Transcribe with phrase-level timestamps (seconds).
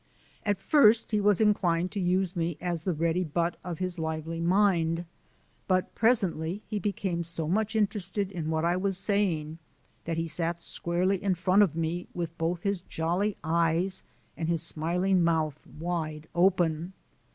[0.43, 4.39] At first he was inclined to use me as the ready butt of his lively
[4.41, 5.05] mind,
[5.67, 9.59] but presently he became so much interested in what I was saying
[10.05, 14.01] that he sat squarely in front of me with both his jolly eyes
[14.35, 16.93] and his smiling mouth wide open.